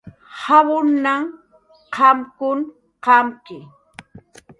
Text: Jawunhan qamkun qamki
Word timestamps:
Jawunhan 0.41 1.23
qamkun 1.95 2.57
qamki 3.05 3.57